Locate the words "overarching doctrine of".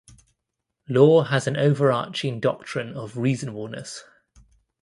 1.55-3.17